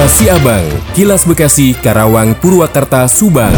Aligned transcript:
Kilas 0.00 0.16
Siabang, 0.16 0.66
Kilas 0.96 1.22
Bekasi, 1.28 1.76
Karawang, 1.76 2.32
Purwakarta, 2.32 3.04
Subang. 3.04 3.52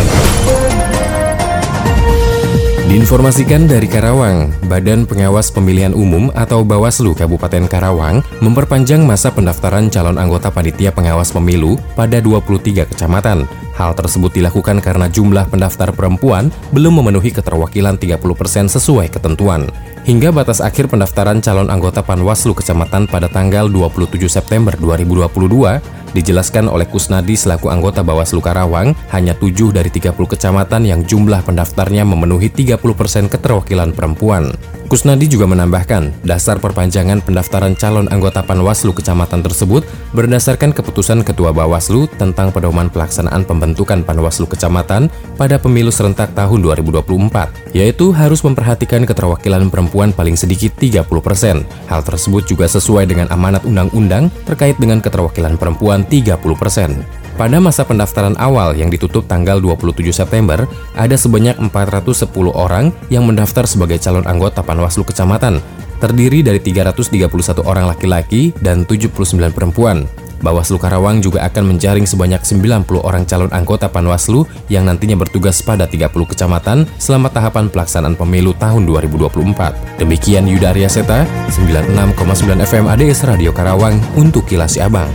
Diinformasikan 2.90 3.70
dari 3.70 3.86
Karawang, 3.86 4.50
Badan 4.66 5.06
Pengawas 5.06 5.54
Pemilihan 5.54 5.94
Umum 5.94 6.34
atau 6.34 6.66
Bawaslu 6.66 7.14
Kabupaten 7.14 7.70
Karawang 7.70 8.26
memperpanjang 8.42 9.06
masa 9.06 9.30
pendaftaran 9.30 9.86
calon 9.86 10.18
anggota 10.18 10.50
panitia 10.50 10.90
pengawas 10.90 11.30
pemilu 11.30 11.78
pada 11.94 12.18
23 12.18 12.90
kecamatan. 12.90 13.46
Hal 13.78 13.94
tersebut 13.94 14.34
dilakukan 14.34 14.82
karena 14.82 15.06
jumlah 15.06 15.46
pendaftar 15.46 15.94
perempuan 15.94 16.50
belum 16.74 16.98
memenuhi 16.98 17.30
keterwakilan 17.30 18.02
30% 18.02 18.18
sesuai 18.66 19.14
ketentuan. 19.14 19.70
Hingga 20.02 20.34
batas 20.34 20.58
akhir 20.58 20.90
pendaftaran 20.90 21.38
calon 21.38 21.70
anggota 21.70 22.02
Panwaslu 22.02 22.58
Kecamatan 22.58 23.06
pada 23.06 23.30
tanggal 23.30 23.70
27 23.70 24.26
September 24.26 24.74
2022, 24.74 26.01
Dijelaskan 26.12 26.68
oleh 26.68 26.84
Kusnadi 26.84 27.32
selaku 27.32 27.72
anggota 27.72 28.04
Bawaslu 28.04 28.44
Karawang, 28.44 28.92
hanya 29.12 29.32
7 29.32 29.72
dari 29.72 29.88
30 29.88 30.12
kecamatan 30.12 30.84
yang 30.84 31.00
jumlah 31.08 31.40
pendaftarnya 31.40 32.04
memenuhi 32.04 32.52
30% 32.52 33.32
keterwakilan 33.32 33.96
perempuan. 33.96 34.52
Kusnadi 34.92 35.24
juga 35.24 35.48
menambahkan, 35.48 36.20
dasar 36.20 36.60
perpanjangan 36.60 37.24
pendaftaran 37.24 37.72
calon 37.72 38.12
anggota 38.12 38.44
Panwaslu 38.44 38.92
kecamatan 38.92 39.40
tersebut 39.40 39.88
berdasarkan 40.12 40.76
keputusan 40.76 41.24
Ketua 41.24 41.48
Bawaslu 41.48 42.12
tentang 42.20 42.52
pedoman 42.52 42.92
pelaksanaan 42.92 43.48
pembentukan 43.48 44.04
Panwaslu 44.04 44.44
kecamatan 44.44 45.08
pada 45.40 45.56
pemilu 45.56 45.88
serentak 45.88 46.36
tahun 46.36 46.60
2024, 46.60 47.72
yaitu 47.72 48.12
harus 48.12 48.44
memperhatikan 48.44 49.08
keterwakilan 49.08 49.72
perempuan 49.72 50.12
paling 50.12 50.36
sedikit 50.36 50.76
30%. 50.76 51.64
Hal 51.88 52.04
tersebut 52.04 52.44
juga 52.44 52.68
sesuai 52.68 53.08
dengan 53.08 53.32
amanat 53.32 53.64
undang-undang 53.64 54.28
terkait 54.44 54.76
dengan 54.76 55.00
keterwakilan 55.00 55.56
perempuan 55.56 56.01
30%. 56.04 57.22
Pada 57.32 57.58
masa 57.64 57.82
pendaftaran 57.88 58.36
awal 58.36 58.76
yang 58.76 58.92
ditutup 58.92 59.24
tanggal 59.24 59.56
27 59.56 60.12
September, 60.12 60.68
ada 60.92 61.16
sebanyak 61.16 61.56
410 61.56 62.28
orang 62.52 62.92
yang 63.08 63.24
mendaftar 63.24 63.64
sebagai 63.64 63.96
calon 63.96 64.28
anggota 64.28 64.60
Panwaslu 64.60 65.02
Kecamatan, 65.08 65.58
terdiri 65.96 66.44
dari 66.44 66.60
331 66.60 67.64
orang 67.64 67.88
laki-laki 67.88 68.52
dan 68.60 68.84
79 68.84 69.48
perempuan. 69.54 70.04
Bawaslu 70.42 70.76
Karawang 70.76 71.22
juga 71.22 71.46
akan 71.46 71.72
menjaring 71.72 72.02
sebanyak 72.02 72.42
90 72.42 72.82
orang 72.98 73.22
calon 73.22 73.48
anggota 73.54 73.86
Panwaslu 73.86 74.42
yang 74.66 74.90
nantinya 74.90 75.14
bertugas 75.14 75.62
pada 75.62 75.86
30 75.86 76.10
kecamatan 76.10 76.84
selama 76.98 77.30
tahapan 77.30 77.70
pelaksanaan 77.70 78.18
pemilu 78.18 78.50
tahun 78.58 78.82
2024. 78.84 80.02
Demikian 80.02 80.50
Yuda 80.50 80.74
Arya 80.74 80.90
Seta, 80.90 81.22
96,9 81.54 82.58
FM 82.58 82.90
ADS 82.90 83.22
Radio 83.22 83.54
Karawang 83.54 84.02
untuk 84.18 84.42
Kilas 84.50 84.74
Abang. 84.82 85.08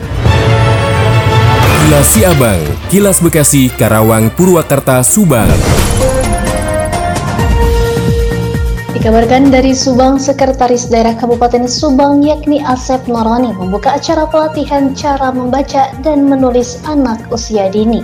Kilas 1.87 2.19
Siabang, 2.19 2.59
Kilas 2.91 3.23
Bekasi, 3.23 3.71
Karawang, 3.71 4.27
Purwakarta, 4.35 4.99
Subang. 5.07 5.47
Dikabarkan 8.91 9.47
dari 9.47 9.71
Subang, 9.71 10.19
Sekretaris 10.19 10.91
Daerah 10.91 11.15
Kabupaten 11.15 11.63
Subang 11.63 12.19
yakni 12.19 12.59
Asep 12.59 13.07
Noroni 13.07 13.55
membuka 13.55 13.95
acara 13.95 14.27
pelatihan 14.27 14.91
cara 14.99 15.31
membaca 15.31 15.95
dan 16.03 16.27
menulis 16.27 16.83
anak 16.83 17.23
usia 17.31 17.71
dini 17.71 18.03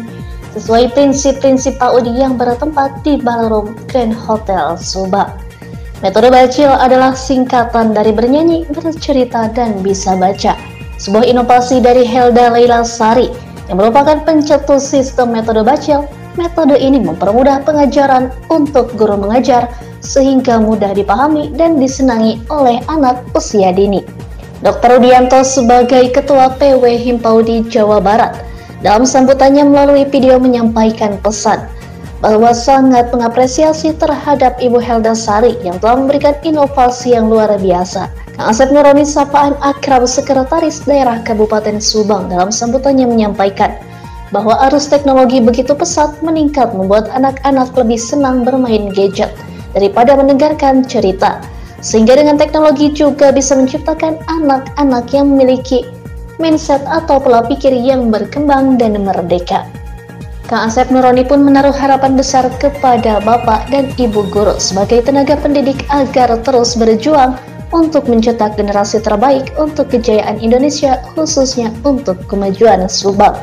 sesuai 0.55 0.95
prinsip-prinsip 0.95 1.75
PAUD 1.75 2.07
yang 2.07 2.39
bertempat 2.39 3.03
di 3.03 3.19
Ballroom 3.19 3.75
Grand 3.91 4.15
Hotel 4.15 4.79
Subang. 4.79 5.35
Metode 5.99 6.31
bacil 6.31 6.71
adalah 6.71 7.19
singkatan 7.19 7.91
dari 7.91 8.15
bernyanyi, 8.15 8.63
bercerita, 8.63 9.51
dan 9.51 9.83
bisa 9.83 10.15
baca. 10.15 10.55
Sebuah 11.03 11.27
inovasi 11.27 11.83
dari 11.83 12.07
Helda 12.07 12.47
Leila 12.47 12.87
Sari 12.87 13.51
yang 13.73 13.89
merupakan 13.89 14.21
pencetus 14.21 14.85
sistem 14.85 15.33
metode 15.33 15.65
bacil. 15.65 16.05
Metode 16.37 16.77
ini 16.77 17.01
mempermudah 17.01 17.65
pengajaran 17.65 18.29
untuk 18.53 18.93
guru 18.93 19.17
mengajar 19.17 19.65
sehingga 19.97 20.61
mudah 20.61 20.93
dipahami 20.93 21.49
dan 21.57 21.81
disenangi 21.81 22.37
oleh 22.53 22.85
anak 22.85 23.25
usia 23.33 23.73
dini. 23.73 24.05
Dr. 24.61 25.01
Rudianto 25.01 25.41
sebagai 25.41 26.13
Ketua 26.13 26.53
PW 26.53 26.85
Himpaudi 27.01 27.65
Jawa 27.65 27.97
Barat 27.97 28.45
dalam 28.85 29.09
sambutannya 29.09 29.65
melalui 29.65 30.05
video 30.05 30.37
menyampaikan 30.37 31.17
pesan 31.25 31.65
bahwa 32.23 32.55
sangat 32.55 33.11
mengapresiasi 33.11 33.91
terhadap 33.99 34.55
Ibu 34.55 34.79
Helda 34.79 35.11
Sari 35.11 35.59
yang 35.59 35.75
telah 35.83 35.99
memberikan 35.99 36.39
inovasi 36.47 37.11
yang 37.19 37.27
luar 37.27 37.51
biasa 37.59 38.07
Kang 38.33 38.49
Asep 38.49 38.73
Nuroni 38.73 39.05
sapaan 39.05 39.53
akrab 39.61 40.09
Sekretaris 40.09 40.81
Daerah 40.87 41.21
Kabupaten 41.21 41.77
Subang 41.77 42.31
dalam 42.33 42.49
sambutannya 42.49 43.05
menyampaikan 43.05 43.77
bahwa 44.33 44.57
arus 44.65 44.89
teknologi 44.89 45.37
begitu 45.37 45.77
pesat 45.77 46.17
meningkat 46.25 46.73
membuat 46.73 47.13
anak-anak 47.13 47.69
lebih 47.77 48.01
senang 48.01 48.41
bermain 48.41 48.89
gadget 48.89 49.29
daripada 49.77 50.17
mendengarkan 50.17 50.81
cerita. 50.81 51.37
Sehingga 51.85 52.17
dengan 52.17 52.41
teknologi 52.41 52.89
juga 52.89 53.29
bisa 53.29 53.53
menciptakan 53.53 54.17
anak-anak 54.25 55.05
yang 55.13 55.29
memiliki 55.29 55.85
mindset 56.41 56.81
atau 56.89 57.21
pola 57.21 57.45
pikir 57.45 57.69
yang 57.69 58.09
berkembang 58.09 58.81
dan 58.81 58.97
merdeka. 58.97 59.69
Kang 60.43 60.67
Asep 60.67 60.91
Nuroni 60.91 61.23
pun 61.23 61.39
menaruh 61.39 61.71
harapan 61.71 62.19
besar 62.19 62.51
kepada 62.59 63.23
Bapak 63.23 63.71
dan 63.71 63.87
Ibu 63.95 64.27
guru 64.27 64.59
sebagai 64.59 64.99
tenaga 65.07 65.39
pendidik 65.39 65.87
agar 65.87 66.35
terus 66.43 66.75
berjuang 66.75 67.39
untuk 67.71 68.11
mencetak 68.11 68.59
generasi 68.59 68.99
terbaik 68.99 69.55
untuk 69.55 69.87
kejayaan 69.87 70.43
Indonesia 70.43 70.99
khususnya 71.15 71.71
untuk 71.87 72.19
kemajuan 72.27 72.91
Subang. 72.91 73.39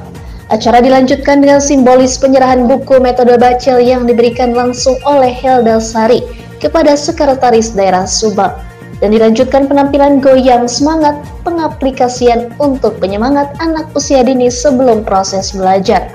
Acara 0.53 0.85
dilanjutkan 0.85 1.41
dengan 1.41 1.63
simbolis 1.63 2.21
penyerahan 2.21 2.69
buku 2.69 3.01
metode 3.01 3.33
bacil 3.41 3.81
yang 3.81 4.05
diberikan 4.05 4.53
langsung 4.53 5.01
oleh 5.09 5.33
Helda 5.33 5.81
Sari 5.81 6.21
kepada 6.61 7.01
Sekretaris 7.01 7.73
Daerah 7.73 8.05
Subang 8.05 8.61
dan 9.01 9.17
dilanjutkan 9.17 9.65
penampilan 9.65 10.21
goyang 10.21 10.69
semangat 10.69 11.17
pengaplikasian 11.49 12.53
untuk 12.61 13.01
penyemangat 13.01 13.49
anak 13.57 13.89
usia 13.97 14.21
dini 14.21 14.53
sebelum 14.53 15.01
proses 15.01 15.57
belajar 15.57 16.13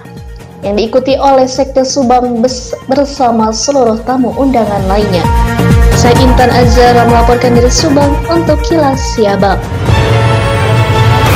yang 0.65 0.73
diikuti 0.73 1.13
oleh 1.13 1.45
Sekte 1.45 1.85
Subang 1.85 2.41
bersama 2.89 3.53
seluruh 3.53 4.01
tamu 4.01 4.33
undangan 4.33 4.81
lainnya. 4.89 5.21
Saya 5.93 6.17
Intan 6.17 6.49
Azhar 6.49 6.97
melaporkan 7.05 7.53
dari 7.53 7.69
Subang 7.69 8.11
untuk 8.27 8.57
Kilas 8.65 8.97
Siabang. 9.13 9.61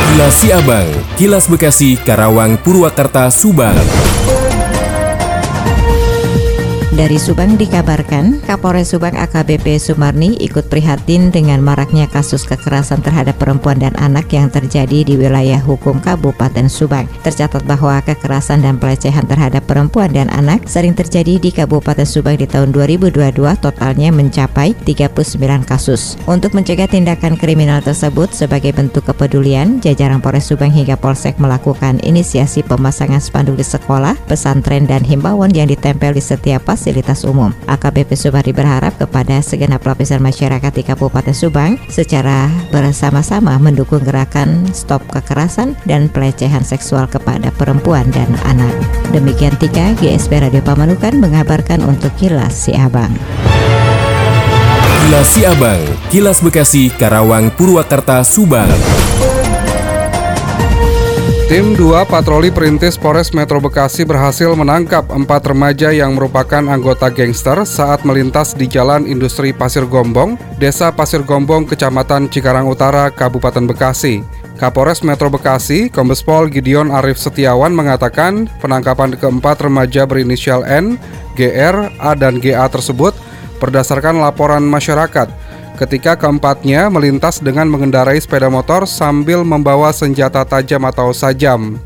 Kilas 0.09 0.35
Siabang, 0.41 0.89
Kilas 1.15 1.45
Bekasi, 1.45 1.95
Karawang, 2.01 2.57
Purwakarta, 2.59 3.29
Subang. 3.29 3.77
Dari 6.99 7.15
Subang 7.15 7.55
dikabarkan, 7.55 8.43
Kapolres 8.43 8.91
Subang 8.91 9.15
AKBP 9.15 9.79
Sumarni 9.79 10.35
ikut 10.43 10.67
prihatin 10.67 11.31
dengan 11.31 11.63
maraknya 11.63 12.11
kasus 12.11 12.43
kekerasan 12.43 12.99
terhadap 12.99 13.39
perempuan 13.39 13.79
dan 13.79 13.95
anak 13.95 14.27
yang 14.35 14.51
terjadi 14.51 15.07
di 15.07 15.15
wilayah 15.15 15.63
hukum 15.63 16.03
Kabupaten 16.03 16.67
Subang. 16.67 17.07
Tercatat 17.23 17.63
bahwa 17.63 18.03
kekerasan 18.03 18.67
dan 18.67 18.83
pelecehan 18.83 19.23
terhadap 19.31 19.63
perempuan 19.63 20.11
dan 20.11 20.27
anak 20.27 20.67
sering 20.67 20.91
terjadi 20.91 21.39
di 21.39 21.55
Kabupaten 21.55 22.03
Subang 22.03 22.35
di 22.35 22.43
tahun 22.43 22.75
2022 22.75 23.15
totalnya 23.63 24.11
mencapai 24.11 24.75
39 24.83 25.39
kasus. 25.63 26.19
Untuk 26.27 26.51
mencegah 26.51 26.91
tindakan 26.91 27.39
kriminal 27.39 27.79
tersebut 27.79 28.35
sebagai 28.35 28.75
bentuk 28.75 29.07
kepedulian, 29.07 29.79
jajaran 29.79 30.19
Polres 30.19 30.51
Subang 30.51 30.75
hingga 30.75 30.99
Polsek 30.99 31.39
melakukan 31.39 32.03
inisiasi 32.03 32.59
pemasangan 32.59 33.23
spanduk 33.23 33.55
di 33.55 33.63
sekolah, 33.63 34.19
pesantren 34.27 34.83
dan 34.83 35.07
himbauan 35.07 35.55
yang 35.55 35.71
ditempel 35.71 36.11
di 36.11 36.19
setiap 36.19 36.67
pasien 36.67 36.88
fasilitas 36.89 37.21
umum. 37.21 37.53
AKBP 37.69 38.17
Subari 38.17 38.49
berharap 38.49 38.97
kepada 38.97 39.37
segenap 39.45 39.85
lapisan 39.85 40.25
masyarakat 40.25 40.73
di 40.73 40.81
Kabupaten 40.81 41.37
Subang 41.37 41.77
secara 41.85 42.49
bersama-sama 42.73 43.61
mendukung 43.61 44.01
gerakan 44.01 44.65
stop 44.73 45.05
kekerasan 45.13 45.77
dan 45.85 46.09
pelecehan 46.09 46.65
seksual 46.65 47.05
kepada 47.05 47.53
perempuan 47.53 48.09
dan 48.09 48.33
anak. 48.49 48.73
Demikian 49.13 49.53
Tika, 49.61 49.93
GSP 50.01 50.49
Radio 50.49 50.65
Pamanukan 50.65 51.13
mengabarkan 51.21 51.85
untuk 51.85 52.09
Kilas 52.17 52.57
Si 52.57 52.73
Abang. 52.73 53.13
Kilas 55.05 55.29
Si 55.29 55.45
Abang, 55.45 55.81
Kilas 56.09 56.41
Bekasi, 56.41 56.89
Karawang, 56.89 57.53
Purwakarta, 57.53 58.25
Subang. 58.25 58.88
Tim 61.49 61.73
2 61.73 62.05
Patroli 62.05 62.53
Perintis 62.53 62.93
Polres 62.93 63.33
Metro 63.33 63.57
Bekasi 63.57 64.05
berhasil 64.05 64.53
menangkap 64.53 65.09
empat 65.09 65.49
remaja 65.49 65.89
yang 65.89 66.13
merupakan 66.13 66.61
anggota 66.61 67.09
gangster 67.09 67.65
saat 67.65 68.05
melintas 68.05 68.53
di 68.53 68.69
Jalan 68.69 69.09
Industri 69.09 69.49
Pasir 69.49 69.89
Gombong, 69.89 70.37
Desa 70.61 70.93
Pasir 70.93 71.25
Gombong, 71.25 71.65
Kecamatan 71.65 72.29
Cikarang 72.29 72.69
Utara, 72.69 73.09
Kabupaten 73.09 73.65
Bekasi. 73.65 74.21
Kapolres 74.61 75.01
Metro 75.01 75.33
Bekasi, 75.33 75.89
Kombes 75.89 76.21
Pol 76.21 76.53
Gideon 76.53 76.93
Arif 76.93 77.17
Setiawan 77.17 77.73
mengatakan 77.73 78.45
penangkapan 78.61 79.17
keempat 79.17 79.65
remaja 79.65 80.05
berinisial 80.05 80.61
N, 80.69 81.01
GR, 81.33 81.89
A, 81.97 82.13
dan 82.13 82.37
GA 82.37 82.69
tersebut 82.69 83.17
berdasarkan 83.57 84.21
laporan 84.21 84.61
masyarakat 84.69 85.48
ketika 85.79 86.19
keempatnya 86.19 86.91
melintas 86.91 87.39
dengan 87.39 87.71
mengendarai 87.71 88.19
sepeda 88.19 88.51
motor 88.51 88.83
sambil 88.83 89.47
membawa 89.47 89.95
senjata 89.95 90.43
tajam 90.43 90.83
atau 90.83 91.15
sajam. 91.15 91.79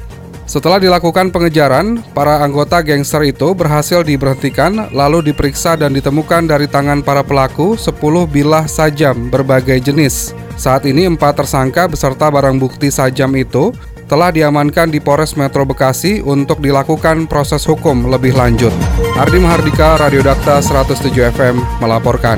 Setelah 0.44 0.76
dilakukan 0.76 1.32
pengejaran, 1.32 2.04
para 2.12 2.44
anggota 2.44 2.84
gangster 2.84 3.24
itu 3.24 3.56
berhasil 3.56 4.04
diberhentikan 4.04 4.92
lalu 4.92 5.32
diperiksa 5.32 5.80
dan 5.80 5.96
ditemukan 5.96 6.50
dari 6.50 6.68
tangan 6.68 7.00
para 7.00 7.24
pelaku 7.24 7.80
10 7.80 7.96
bilah 8.28 8.68
sajam 8.68 9.32
berbagai 9.32 9.80
jenis. 9.80 10.36
Saat 10.60 10.84
ini 10.84 11.08
empat 11.08 11.40
tersangka 11.40 11.88
beserta 11.88 12.28
barang 12.28 12.60
bukti 12.60 12.92
sajam 12.92 13.32
itu 13.40 13.72
telah 14.12 14.30
diamankan 14.36 14.92
di 14.92 15.00
Polres 15.00 15.40
Metro 15.40 15.64
Bekasi 15.64 16.20
untuk 16.20 16.60
dilakukan 16.60 17.26
proses 17.26 17.64
hukum 17.64 18.12
lebih 18.12 18.36
lanjut. 18.36 18.76
Ardi 19.16 19.40
Mahardika, 19.40 19.96
Radio 19.96 20.20
Dakta 20.22 20.60
107 20.60 21.34
FM 21.34 21.56
melaporkan. 21.80 22.38